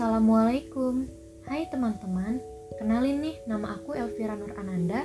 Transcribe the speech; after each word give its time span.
Assalamualaikum. 0.00 1.12
Hai 1.44 1.68
teman-teman 1.68 2.40
Kenalin 2.80 3.20
nih, 3.20 3.36
nama 3.44 3.76
aku 3.76 3.92
Elvira 3.92 4.32
Nur 4.32 4.56
Ananda. 4.56 5.04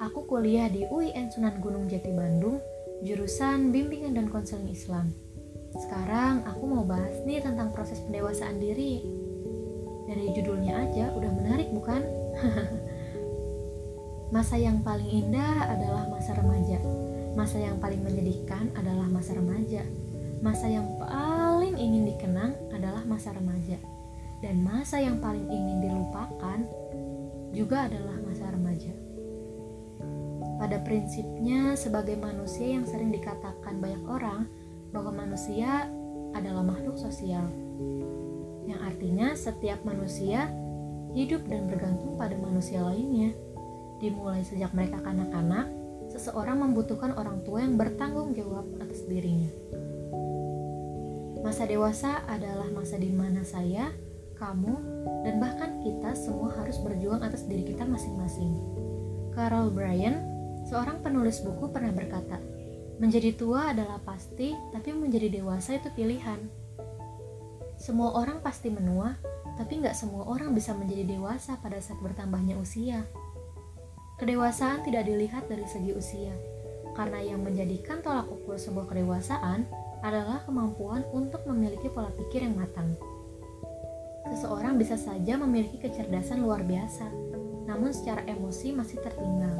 Aku 0.00 0.24
kuliah 0.24 0.64
di 0.72 0.88
UIN 0.88 1.28
Sunan 1.28 1.60
Gunung 1.60 1.92
Jati 1.92 2.08
Bandung 2.08 2.56
Jurusan 3.04 3.68
Bimbingan 3.68 4.16
dan 4.16 4.32
Konseling 4.32 4.72
Islam. 4.72 5.12
Sekarang 5.76 6.40
aku 6.48 6.64
mau 6.64 6.88
bahas 6.88 7.20
nih 7.28 7.44
tentang 7.44 7.68
proses 7.76 8.00
pendewasaan 8.00 8.56
diri. 8.56 9.04
Dari 10.08 10.32
judulnya 10.32 10.88
aja 10.88 11.12
udah 11.12 11.30
menarik 11.36 11.68
bukan? 11.76 12.00
masa 14.40 14.56
yang 14.56 14.80
paling 14.80 15.20
indah 15.20 15.68
adalah 15.68 16.08
masa 16.08 16.32
remaja. 16.32 16.80
Masa 17.36 17.60
yang 17.60 17.76
paling 17.76 18.00
menyedihkan 18.00 18.72
adalah 18.72 19.04
masa 19.04 19.36
remaja. 19.36 19.84
Masa 20.40 20.64
yang 20.64 20.88
paling 20.96 21.76
ingin 21.76 22.08
dikenang 22.08 22.56
adalah 22.72 23.04
masa 23.04 23.36
remaja 23.36 23.99
dan 24.40 24.64
masa 24.64 25.00
yang 25.00 25.20
paling 25.20 25.44
ingin 25.48 25.84
dilupakan 25.84 26.64
juga 27.52 27.88
adalah 27.88 28.16
masa 28.24 28.48
remaja. 28.48 28.92
Pada 30.60 30.76
prinsipnya, 30.84 31.72
sebagai 31.76 32.20
manusia 32.20 32.76
yang 32.76 32.84
sering 32.84 33.12
dikatakan 33.12 33.80
banyak 33.80 34.04
orang 34.04 34.44
bahwa 34.92 35.24
manusia 35.24 35.88
adalah 36.36 36.60
makhluk 36.60 37.00
sosial, 37.00 37.48
yang 38.68 38.80
artinya 38.84 39.32
setiap 39.32 39.80
manusia 39.88 40.52
hidup 41.16 41.42
dan 41.48 41.66
bergantung 41.66 42.14
pada 42.14 42.36
manusia 42.36 42.84
lainnya. 42.84 43.32
Dimulai 44.00 44.44
sejak 44.44 44.72
mereka 44.72 45.00
kanak-kanak, 45.04 45.68
seseorang 46.08 46.60
membutuhkan 46.64 47.12
orang 47.16 47.44
tua 47.44 47.64
yang 47.64 47.76
bertanggung 47.76 48.32
jawab 48.32 48.64
atas 48.80 49.04
dirinya. 49.04 49.50
Masa 51.40 51.64
dewasa 51.64 52.20
adalah 52.28 52.68
masa 52.68 53.00
di 53.00 53.08
mana 53.08 53.44
saya 53.48 53.88
kamu, 54.40 54.74
dan 55.28 55.36
bahkan 55.36 55.76
kita 55.84 56.16
semua 56.16 56.48
harus 56.56 56.80
berjuang 56.80 57.20
atas 57.20 57.44
diri 57.44 57.68
kita 57.68 57.84
masing-masing. 57.84 58.56
Carol 59.36 59.68
Bryan, 59.68 60.16
seorang 60.64 61.04
penulis 61.04 61.44
buku 61.44 61.68
pernah 61.68 61.92
berkata, 61.92 62.40
menjadi 62.96 63.36
tua 63.36 63.76
adalah 63.76 64.00
pasti, 64.00 64.56
tapi 64.72 64.96
menjadi 64.96 65.28
dewasa 65.28 65.76
itu 65.76 65.92
pilihan. 65.92 66.40
Semua 67.76 68.16
orang 68.16 68.40
pasti 68.40 68.72
menua, 68.72 69.20
tapi 69.60 69.84
nggak 69.84 69.96
semua 69.96 70.24
orang 70.24 70.56
bisa 70.56 70.72
menjadi 70.72 71.04
dewasa 71.04 71.60
pada 71.60 71.76
saat 71.76 72.00
bertambahnya 72.00 72.56
usia. 72.56 73.04
Kedewasaan 74.16 74.84
tidak 74.88 75.04
dilihat 75.04 75.48
dari 75.48 75.64
segi 75.68 75.92
usia, 75.92 76.32
karena 76.96 77.20
yang 77.20 77.44
menjadikan 77.44 78.00
tolak 78.00 78.28
ukur 78.28 78.56
sebuah 78.56 78.88
kedewasaan 78.88 79.64
adalah 80.00 80.44
kemampuan 80.48 81.04
untuk 81.12 81.44
memiliki 81.44 81.92
pola 81.92 82.08
pikir 82.12 82.44
yang 82.44 82.56
matang 82.56 82.96
seseorang 84.28 84.76
bisa 84.76 85.00
saja 85.00 85.40
memiliki 85.40 85.80
kecerdasan 85.80 86.44
luar 86.44 86.60
biasa, 86.60 87.08
namun 87.64 87.94
secara 87.94 88.20
emosi 88.28 88.76
masih 88.76 89.00
tertinggal. 89.00 89.56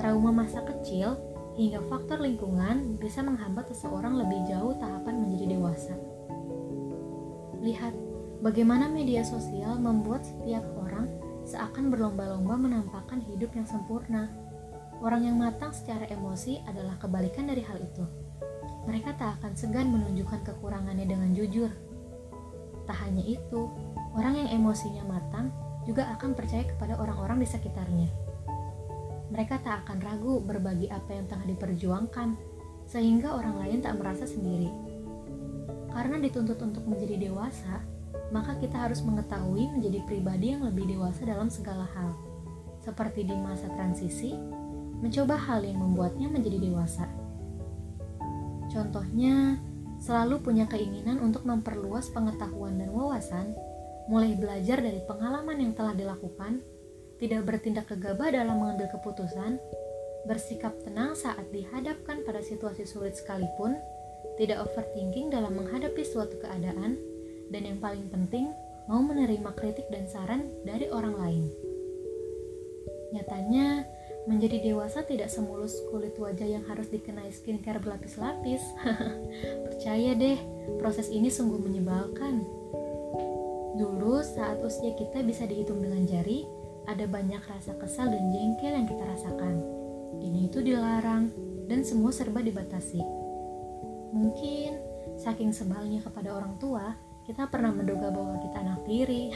Trauma 0.00 0.32
masa 0.32 0.64
kecil 0.64 1.18
hingga 1.52 1.84
faktor 1.92 2.24
lingkungan 2.24 2.96
bisa 2.96 3.20
menghambat 3.20 3.68
seseorang 3.68 4.16
lebih 4.16 4.40
jauh 4.48 4.72
tahapan 4.80 5.20
menjadi 5.20 5.58
dewasa. 5.58 5.94
Lihat 7.60 7.94
bagaimana 8.40 8.88
media 8.88 9.20
sosial 9.22 9.76
membuat 9.76 10.24
setiap 10.24 10.64
orang 10.80 11.06
seakan 11.44 11.92
berlomba-lomba 11.92 12.56
menampakkan 12.56 13.20
hidup 13.28 13.52
yang 13.52 13.68
sempurna. 13.68 14.32
Orang 15.02 15.26
yang 15.26 15.34
matang 15.34 15.74
secara 15.74 16.06
emosi 16.14 16.62
adalah 16.62 16.94
kebalikan 16.94 17.50
dari 17.50 17.60
hal 17.66 17.74
itu. 17.82 18.06
Mereka 18.86 19.18
tak 19.18 19.42
akan 19.42 19.58
segan 19.58 19.90
menunjukkan 19.90 20.46
kekurangannya 20.46 21.06
dengan 21.06 21.34
jujur, 21.34 21.70
Tak 22.86 22.98
hanya 23.06 23.22
itu, 23.22 23.70
orang 24.16 24.34
yang 24.44 24.48
emosinya 24.60 25.04
matang 25.08 25.48
juga 25.88 26.06
akan 26.14 26.36
percaya 26.36 26.62
kepada 26.68 26.94
orang-orang 27.00 27.42
di 27.42 27.48
sekitarnya. 27.48 28.08
Mereka 29.32 29.64
tak 29.64 29.88
akan 29.88 29.98
ragu 30.04 30.44
berbagi 30.44 30.92
apa 30.92 31.10
yang 31.16 31.24
tengah 31.26 31.48
diperjuangkan, 31.48 32.36
sehingga 32.84 33.32
orang 33.32 33.56
lain 33.64 33.78
tak 33.80 33.96
merasa 33.96 34.28
sendiri. 34.28 34.68
Karena 35.88 36.20
dituntut 36.20 36.60
untuk 36.60 36.84
menjadi 36.84 37.16
dewasa, 37.28 37.80
maka 38.32 38.56
kita 38.60 38.88
harus 38.88 39.00
mengetahui 39.04 39.72
menjadi 39.72 40.00
pribadi 40.04 40.56
yang 40.56 40.64
lebih 40.64 40.88
dewasa 40.88 41.24
dalam 41.24 41.48
segala 41.48 41.88
hal. 41.96 42.12
Seperti 42.84 43.24
di 43.24 43.36
masa 43.36 43.68
transisi, 43.72 44.36
mencoba 45.00 45.36
hal 45.36 45.64
yang 45.64 45.80
membuatnya 45.80 46.28
menjadi 46.28 46.58
dewasa. 46.60 47.08
Contohnya, 48.72 49.60
selalu 50.00 50.40
punya 50.40 50.64
keinginan 50.64 51.20
untuk 51.20 51.44
memperluas 51.44 52.08
pengetahuan 52.12 52.80
dan 52.80 52.88
wawasan, 52.92 53.52
mulai 54.10 54.34
belajar 54.34 54.82
dari 54.82 55.02
pengalaman 55.04 55.58
yang 55.58 55.72
telah 55.74 55.94
dilakukan, 55.94 56.62
tidak 57.22 57.46
bertindak 57.46 57.86
gegabah 57.90 58.34
dalam 58.34 58.58
mengambil 58.58 58.90
keputusan, 58.90 59.62
bersikap 60.26 60.74
tenang 60.82 61.14
saat 61.14 61.46
dihadapkan 61.50 62.22
pada 62.26 62.42
situasi 62.42 62.86
sulit 62.86 63.14
sekalipun, 63.14 63.78
tidak 64.38 64.62
overthinking 64.66 65.30
dalam 65.30 65.54
menghadapi 65.54 66.02
suatu 66.02 66.38
keadaan, 66.42 66.98
dan 67.52 67.62
yang 67.62 67.78
paling 67.78 68.06
penting, 68.10 68.50
mau 68.90 69.02
menerima 69.02 69.50
kritik 69.54 69.86
dan 69.92 70.08
saran 70.10 70.50
dari 70.66 70.90
orang 70.90 71.14
lain. 71.14 71.44
Nyatanya, 73.12 73.86
Menjadi 74.22 74.62
dewasa 74.62 75.02
tidak 75.02 75.34
semulus 75.34 75.74
kulit 75.90 76.14
wajah 76.14 76.46
yang 76.46 76.62
harus 76.70 76.86
dikenai 76.86 77.34
skincare 77.34 77.82
berlapis-lapis. 77.82 78.62
Percaya 79.66 80.14
deh, 80.14 80.38
proses 80.78 81.10
ini 81.10 81.26
sungguh 81.26 81.58
menyebalkan. 81.58 82.46
Dulu 83.72 84.20
saat 84.20 84.60
usia 84.60 84.92
kita 84.92 85.24
bisa 85.24 85.48
dihitung 85.48 85.80
dengan 85.80 86.04
jari, 86.04 86.44
ada 86.84 87.08
banyak 87.08 87.40
rasa 87.46 87.72
kesal 87.80 88.12
dan 88.12 88.28
jengkel 88.28 88.74
yang 88.74 88.84
kita 88.84 89.04
rasakan. 89.06 89.64
Ini 90.20 90.52
itu 90.52 90.60
dilarang, 90.60 91.32
dan 91.72 91.80
semua 91.86 92.12
serba 92.12 92.44
dibatasi. 92.44 93.00
Mungkin 94.12 94.70
saking 95.16 95.56
sebalnya 95.56 96.04
kepada 96.04 96.36
orang 96.36 96.60
tua, 96.60 96.92
kita 97.24 97.48
pernah 97.48 97.72
menduga 97.72 98.12
bahwa 98.12 98.36
kita 98.44 98.60
anak 98.60 98.84
tiri. 98.84 99.32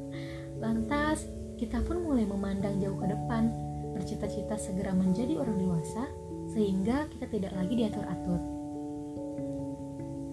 Lantas, 0.62 1.22
kita 1.60 1.78
pun 1.86 2.02
mulai 2.02 2.26
memandang 2.26 2.82
jauh 2.82 2.98
ke 2.98 3.06
depan 3.06 3.54
bercita-cita 3.96 4.60
segera 4.60 4.92
menjadi 4.92 5.40
orang 5.40 5.56
dewasa 5.56 6.04
sehingga 6.52 7.08
kita 7.08 7.30
tidak 7.32 7.52
lagi 7.56 7.74
diatur-atur. 7.80 8.40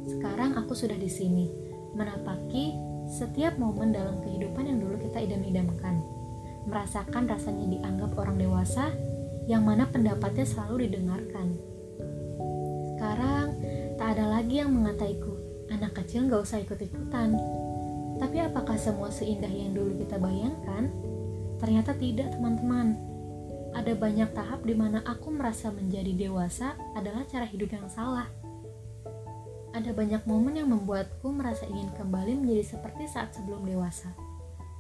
Sekarang 0.04 0.60
aku 0.60 0.76
sudah 0.76 1.00
di 1.00 1.08
sini, 1.08 1.48
menapaki 1.96 2.76
setiap 3.14 3.62
momen 3.62 3.94
dalam 3.94 4.18
kehidupan 4.26 4.66
yang 4.66 4.82
dulu 4.82 4.98
kita 4.98 5.22
idam-idamkan. 5.22 6.02
Merasakan 6.66 7.30
rasanya 7.30 7.70
dianggap 7.70 8.18
orang 8.18 8.42
dewasa 8.42 8.90
yang 9.46 9.62
mana 9.62 9.86
pendapatnya 9.86 10.50
selalu 10.50 10.90
didengarkan. 10.90 11.54
Sekarang, 12.96 13.54
tak 14.02 14.18
ada 14.18 14.26
lagi 14.26 14.66
yang 14.66 14.74
mengataiku, 14.74 15.38
anak 15.70 15.94
kecil 16.02 16.26
gak 16.26 16.42
usah 16.42 16.66
ikut-ikutan. 16.66 17.38
Tapi 18.18 18.38
apakah 18.42 18.82
semua 18.82 19.14
seindah 19.14 19.52
yang 19.52 19.78
dulu 19.78 20.02
kita 20.02 20.18
bayangkan? 20.18 20.90
Ternyata 21.62 21.94
tidak 21.94 22.34
teman-teman 22.34 23.14
ada 23.74 23.94
banyak 23.98 24.30
tahap 24.38 24.62
di 24.62 24.78
mana 24.78 25.02
aku 25.02 25.34
merasa 25.34 25.74
menjadi 25.74 26.14
dewasa 26.14 26.78
adalah 26.94 27.26
cara 27.26 27.50
hidup 27.50 27.74
yang 27.74 27.90
salah. 27.90 28.30
Ada 29.74 29.90
banyak 29.90 30.30
momen 30.30 30.54
yang 30.54 30.70
membuatku 30.70 31.34
merasa 31.34 31.66
ingin 31.66 31.90
kembali 31.98 32.38
menjadi 32.38 32.78
seperti 32.78 33.10
saat 33.10 33.34
sebelum 33.34 33.66
dewasa. 33.66 34.14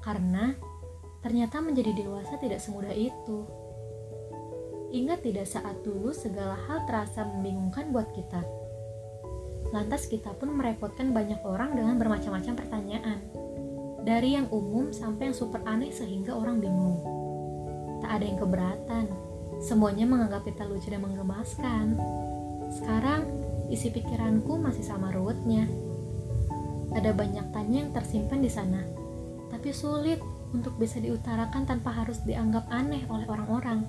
Karena 0.05 0.53
ternyata 1.25 1.65
menjadi 1.65 1.97
dewasa 1.97 2.37
tidak 2.37 2.61
semudah 2.61 2.93
itu. 2.93 3.49
Ingat 4.93 5.25
tidak 5.25 5.49
saat 5.49 5.81
dulu 5.81 6.13
segala 6.13 6.53
hal 6.69 6.85
terasa 6.85 7.25
membingungkan 7.25 7.89
buat 7.89 8.13
kita. 8.13 8.45
Lantas 9.73 10.05
kita 10.05 10.29
pun 10.37 10.53
merepotkan 10.53 11.09
banyak 11.09 11.41
orang 11.41 11.73
dengan 11.73 11.97
bermacam-macam 11.97 12.53
pertanyaan. 12.53 13.19
Dari 14.05 14.37
yang 14.37 14.45
umum 14.53 14.93
sampai 14.93 15.33
yang 15.33 15.37
super 15.37 15.65
aneh 15.65 15.89
sehingga 15.89 16.37
orang 16.37 16.61
bingung 16.61 17.01
tak 18.03 18.19
ada 18.19 18.25
yang 18.27 18.37
keberatan. 18.37 19.05
Semuanya 19.63 20.03
menganggap 20.03 20.43
kita 20.43 20.67
lucu 20.67 20.91
dan 20.91 21.01
menggemaskan. 21.01 21.95
Sekarang, 22.67 23.23
isi 23.69 23.91
pikiranku 23.91 24.59
masih 24.59 24.83
sama 24.83 25.11
ruwetnya. 25.11 25.67
Ada 26.93 27.13
banyak 27.13 27.51
tanya 27.51 27.77
yang 27.85 27.91
tersimpan 27.91 28.39
di 28.41 28.51
sana, 28.51 28.81
tapi 29.49 29.73
sulit 29.73 30.21
untuk 30.53 30.77
bisa 30.77 31.01
diutarakan 31.01 31.65
tanpa 31.65 31.89
harus 31.91 32.21
dianggap 32.21 32.69
aneh 32.69 33.03
oleh 33.09 33.25
orang-orang. 33.25 33.85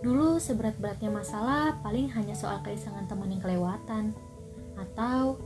Dulu 0.00 0.36
seberat-beratnya 0.40 1.12
masalah 1.12 1.80
paling 1.80 2.12
hanya 2.12 2.32
soal 2.36 2.60
keisangan 2.64 3.04
teman 3.08 3.32
yang 3.32 3.40
kelewatan, 3.44 4.16
atau 4.76 5.36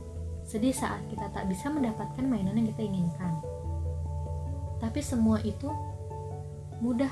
sedih 0.47 0.73
saat 0.75 1.03
kita 1.11 1.27
tak 1.31 1.47
bisa 1.51 1.67
mendapatkan 1.67 2.23
mainan 2.23 2.55
yang 2.55 2.67
kita 2.71 2.87
inginkan. 2.87 3.33
Tapi 4.79 5.03
semua 5.03 5.43
itu 5.43 5.67
mudah 6.79 7.11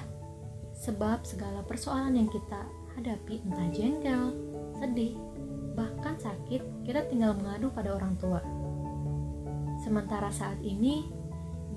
Sebab 0.77 1.25
segala 1.25 1.65
persoalan 1.65 2.13
yang 2.13 2.29
kita 2.29 2.61
hadapi 2.94 3.41
entah 3.49 3.69
jengkel, 3.73 4.23
sedih, 4.77 5.17
bahkan 5.77 6.18
sakit, 6.18 6.65
kita 6.81 7.06
tinggal 7.06 7.38
mengadu 7.38 7.69
pada 7.69 7.94
orang 7.94 8.18
tua. 8.18 8.41
Sementara 9.85 10.33
saat 10.33 10.57
ini, 10.65 11.06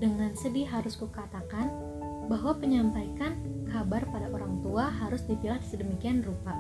dengan 0.01 0.33
sedih 0.33 0.65
harus 0.65 0.97
kukatakan 0.97 1.69
bahwa 2.33 2.57
penyampaikan 2.57 3.37
kabar 3.69 4.09
pada 4.09 4.33
orang 4.33 4.65
tua 4.65 4.89
harus 4.89 5.21
dipilah 5.29 5.61
sedemikian 5.61 6.25
rupa. 6.25 6.57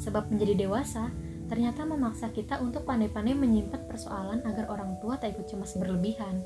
Sebab 0.00 0.32
menjadi 0.32 0.64
dewasa 0.64 1.12
ternyata 1.44 1.84
memaksa 1.84 2.32
kita 2.32 2.56
untuk 2.64 2.88
pandai-pandai 2.88 3.36
menyimpan 3.36 3.84
persoalan 3.84 4.40
agar 4.48 4.72
orang 4.72 4.96
tua 5.04 5.20
tak 5.20 5.36
ikut 5.36 5.44
cemas 5.44 5.76
berlebihan. 5.76 6.40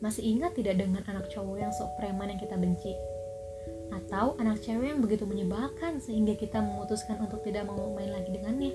Masih 0.00 0.24
ingat 0.24 0.56
tidak 0.56 0.80
dengan 0.80 1.04
anak 1.04 1.28
cowok 1.28 1.60
yang 1.60 1.72
sok 1.76 1.92
preman 2.00 2.32
yang 2.32 2.40
kita 2.40 2.56
benci? 2.56 2.96
Atau 3.90 4.38
anak 4.38 4.62
cewek 4.62 4.94
yang 4.94 5.02
begitu 5.02 5.26
menyebalkan 5.26 5.98
sehingga 5.98 6.38
kita 6.38 6.62
memutuskan 6.62 7.18
untuk 7.22 7.42
tidak 7.42 7.66
mau 7.66 7.90
main 7.94 8.10
lagi 8.10 8.30
dengannya? 8.30 8.72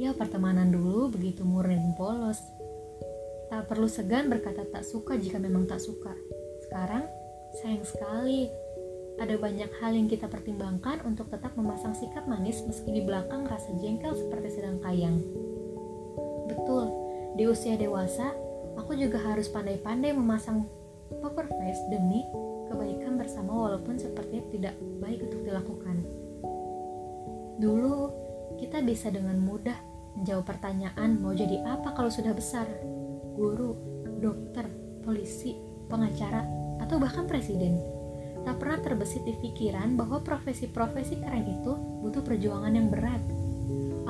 Ya 0.00 0.16
pertemanan 0.16 0.72
dulu 0.72 1.12
begitu 1.12 1.44
murni 1.44 1.78
polos. 1.98 2.40
Tak 3.52 3.68
perlu 3.68 3.84
segan 3.86 4.32
berkata 4.32 4.64
tak 4.64 4.82
suka 4.82 5.20
jika 5.20 5.36
memang 5.36 5.68
tak 5.68 5.82
suka. 5.82 6.16
Sekarang, 6.64 7.04
sayang 7.60 7.84
sekali 7.84 8.48
ada 9.20 9.36
banyak 9.36 9.68
hal 9.78 9.92
yang 9.92 10.08
kita 10.08 10.24
pertimbangkan 10.24 11.04
untuk 11.04 11.28
tetap 11.28 11.52
memasang 11.52 11.92
sikap 11.92 12.24
manis 12.24 12.64
meski 12.64 12.88
di 12.88 13.02
belakang 13.04 13.44
rasa 13.44 13.68
jengkel 13.76 14.16
seperti 14.16 14.56
sedang 14.56 14.80
kayang. 14.80 15.20
Betul, 16.48 16.88
di 17.36 17.44
usia 17.44 17.76
dewasa, 17.76 18.32
aku 18.80 18.96
juga 18.96 19.20
harus 19.20 19.52
pandai-pandai 19.52 20.16
memasang 20.16 20.64
poker 21.20 21.46
face 21.48 21.82
demi 21.92 22.24
kebaikan 22.72 23.20
bersama 23.20 23.52
walaupun 23.68 24.00
sepertinya 24.00 24.44
tidak 24.48 24.74
baik 25.02 25.20
untuk 25.28 25.40
dilakukan. 25.44 25.96
Dulu, 27.60 27.96
kita 28.56 28.80
bisa 28.80 29.12
dengan 29.12 29.36
mudah 29.38 29.76
menjawab 30.16 30.44
pertanyaan 30.44 31.20
mau 31.20 31.36
jadi 31.36 31.60
apa 31.64 31.92
kalau 31.92 32.08
sudah 32.08 32.32
besar. 32.32 32.64
Guru, 33.36 33.76
dokter, 34.20 34.68
polisi, 35.04 35.56
pengacara, 35.88 36.44
atau 36.80 36.96
bahkan 37.00 37.28
presiden 37.28 37.80
tak 38.42 38.58
pernah 38.58 38.78
terbesit 38.82 39.22
di 39.22 39.38
pikiran 39.38 39.94
bahwa 39.94 40.18
profesi-profesi 40.18 41.22
keren 41.22 41.46
itu 41.46 41.72
butuh 42.02 42.26
perjuangan 42.26 42.74
yang 42.74 42.90
berat. 42.90 43.22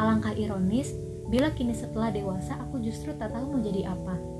Alangkah 0.01 0.33
ironis 0.33 0.97
bila 1.29 1.53
kini 1.53 1.77
setelah 1.77 2.09
dewasa 2.09 2.57
aku 2.61 2.81
justru 2.81 3.13
tak 3.17 3.33
tahu 3.37 3.57
mau 3.57 3.61
jadi 3.61 3.93
apa. 3.93 4.32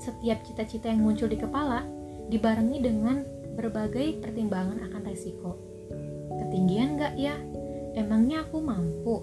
Setiap 0.00 0.40
cita-cita 0.48 0.88
yang 0.88 1.04
muncul 1.04 1.28
di 1.28 1.36
kepala 1.36 1.84
dibarengi 2.32 2.80
dengan 2.80 3.20
berbagai 3.52 4.24
pertimbangan 4.24 4.80
akan 4.88 5.02
resiko. 5.04 5.60
Ketinggian 6.40 6.96
gak 6.96 7.20
ya? 7.20 7.36
Emangnya 7.92 8.48
aku 8.48 8.64
mampu? 8.64 9.20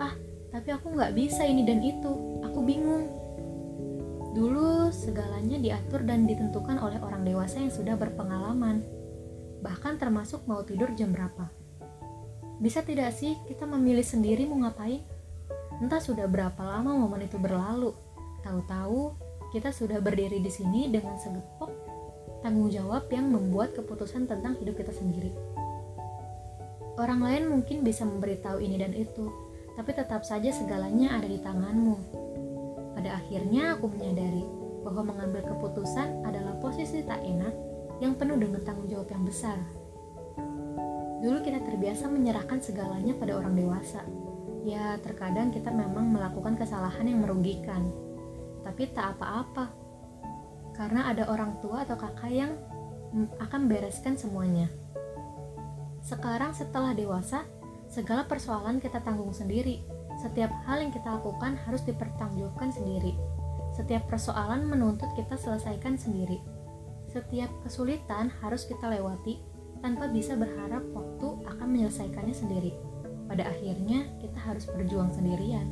Ah, 0.00 0.16
tapi 0.48 0.72
aku 0.72 0.96
gak 0.96 1.12
bisa 1.12 1.44
ini 1.44 1.68
dan 1.68 1.84
itu. 1.84 2.40
Aku 2.40 2.64
bingung. 2.64 3.04
Dulu 4.32 4.88
segalanya 4.88 5.60
diatur 5.60 6.08
dan 6.08 6.24
ditentukan 6.24 6.80
oleh 6.80 6.96
orang 7.04 7.28
dewasa 7.28 7.60
yang 7.60 7.74
sudah 7.74 7.98
berpengalaman, 7.98 8.80
bahkan 9.60 10.00
termasuk 10.00 10.46
mau 10.48 10.64
tidur 10.64 10.88
jam 10.96 11.12
berapa. 11.12 11.52
Bisa 12.64 12.80
tidak 12.80 13.12
sih 13.12 13.36
kita 13.44 13.68
memilih 13.68 14.06
sendiri 14.06 14.48
mau 14.48 14.64
ngapain? 14.64 15.04
Entah 15.84 16.00
sudah 16.00 16.24
berapa 16.26 16.58
lama 16.64 16.96
momen 16.96 17.28
itu 17.28 17.36
berlalu, 17.38 17.92
tahu-tahu 18.42 19.27
kita 19.48 19.72
sudah 19.72 20.00
berdiri 20.04 20.44
di 20.44 20.52
sini 20.52 20.92
dengan 20.92 21.16
segepok 21.16 21.88
tanggung 22.44 22.70
jawab 22.70 23.10
yang 23.10 23.32
membuat 23.32 23.74
keputusan 23.74 24.28
tentang 24.30 24.54
hidup 24.60 24.78
kita 24.78 24.94
sendiri. 24.94 25.34
Orang 26.98 27.22
lain 27.22 27.46
mungkin 27.50 27.86
bisa 27.86 28.02
memberitahu 28.02 28.58
ini 28.58 28.76
dan 28.78 28.90
itu, 28.94 29.30
tapi 29.78 29.94
tetap 29.94 30.26
saja 30.26 30.50
segalanya 30.50 31.14
ada 31.14 31.26
di 31.30 31.38
tanganmu. 31.38 31.96
Pada 32.98 33.22
akhirnya 33.22 33.78
aku 33.78 33.86
menyadari 33.86 34.42
bahwa 34.82 35.14
mengambil 35.14 35.46
keputusan 35.46 36.26
adalah 36.26 36.58
posisi 36.58 37.06
tak 37.06 37.22
enak 37.22 37.54
yang 38.02 38.18
penuh 38.18 38.38
dengan 38.38 38.62
tanggung 38.66 38.90
jawab 38.90 39.10
yang 39.14 39.22
besar. 39.26 39.58
Dulu 41.18 41.42
kita 41.42 41.62
terbiasa 41.66 42.06
menyerahkan 42.06 42.62
segalanya 42.62 43.14
pada 43.18 43.34
orang 43.38 43.58
dewasa. 43.58 44.02
Ya, 44.66 44.98
terkadang 45.02 45.50
kita 45.50 45.70
memang 45.70 46.10
melakukan 46.10 46.58
kesalahan 46.58 47.06
yang 47.06 47.22
merugikan, 47.22 47.90
tapi 48.62 48.90
tak 48.90 49.18
apa-apa. 49.18 49.70
Karena 50.74 51.10
ada 51.10 51.26
orang 51.30 51.58
tua 51.58 51.82
atau 51.82 51.98
kakak 51.98 52.30
yang 52.30 52.52
akan 53.42 53.66
bereskan 53.66 54.14
semuanya. 54.14 54.70
Sekarang 56.04 56.54
setelah 56.54 56.94
dewasa, 56.94 57.44
segala 57.90 58.24
persoalan 58.28 58.78
kita 58.78 59.02
tanggung 59.02 59.34
sendiri 59.34 59.98
setiap 60.18 60.50
hal 60.66 60.82
yang 60.82 60.90
kita 60.90 61.14
lakukan 61.14 61.54
harus 61.62 61.86
dipertanggungjawabkan 61.86 62.74
sendiri. 62.74 63.14
Setiap 63.70 64.10
persoalan 64.10 64.66
menuntut 64.66 65.06
kita 65.14 65.38
selesaikan 65.38 65.94
sendiri. 65.94 66.42
Setiap 67.06 67.46
kesulitan 67.62 68.26
harus 68.42 68.66
kita 68.66 68.90
lewati 68.90 69.38
tanpa 69.78 70.10
bisa 70.10 70.34
berharap 70.34 70.82
waktu 70.90 71.46
akan 71.46 71.66
menyelesaikannya 71.70 72.34
sendiri. 72.34 72.74
Pada 73.30 73.46
akhirnya, 73.46 74.10
kita 74.18 74.42
harus 74.42 74.66
berjuang 74.66 75.14
sendirian. 75.14 75.70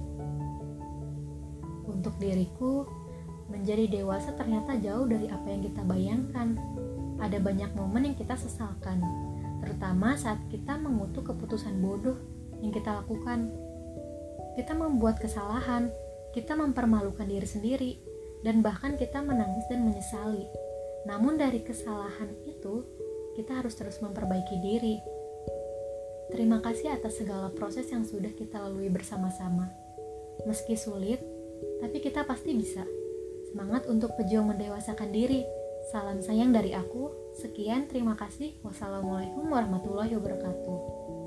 Untuk 1.87 2.19
diriku, 2.19 2.87
menjadi 3.47 3.87
dewasa 4.03 4.35
ternyata 4.35 4.75
jauh 4.79 5.07
dari 5.07 5.31
apa 5.31 5.47
yang 5.47 5.63
kita 5.63 5.83
bayangkan. 5.87 6.59
Ada 7.17 7.41
banyak 7.41 7.73
momen 7.73 8.13
yang 8.13 8.17
kita 8.19 8.37
sesalkan, 8.37 9.01
terutama 9.65 10.19
saat 10.21 10.37
kita 10.53 10.77
mengutuk 10.77 11.33
keputusan 11.33 11.81
bodoh 11.81 12.21
yang 12.61 12.69
kita 12.75 12.93
lakukan 13.01 13.49
kita 14.57 14.73
membuat 14.73 15.21
kesalahan, 15.21 15.93
kita 16.33 16.57
mempermalukan 16.57 17.29
diri 17.29 17.45
sendiri, 17.45 17.93
dan 18.41 18.65
bahkan 18.65 18.97
kita 18.97 19.21
menangis 19.21 19.69
dan 19.69 19.85
menyesali. 19.85 20.49
Namun 21.05 21.37
dari 21.37 21.61
kesalahan 21.61 22.33
itu, 22.49 22.83
kita 23.37 23.61
harus 23.61 23.77
terus 23.77 24.01
memperbaiki 24.01 24.57
diri. 24.65 24.97
Terima 26.33 26.65
kasih 26.65 26.97
atas 26.97 27.21
segala 27.21 27.53
proses 27.53 27.93
yang 27.93 28.03
sudah 28.03 28.33
kita 28.33 28.57
lalui 28.65 28.89
bersama-sama. 28.89 29.69
Meski 30.49 30.75
sulit, 30.75 31.21
tapi 31.83 32.01
kita 32.01 32.25
pasti 32.25 32.57
bisa. 32.57 32.85
Semangat 33.51 33.89
untuk 33.89 34.13
pejuang 34.17 34.53
mendewasakan 34.53 35.11
diri. 35.13 35.45
Salam 35.93 36.19
sayang 36.19 36.51
dari 36.51 36.75
aku. 36.75 37.33
Sekian, 37.37 37.87
terima 37.87 38.19
kasih. 38.19 38.59
Wassalamualaikum 38.67 39.47
warahmatullahi 39.47 40.19
wabarakatuh. 40.19 41.26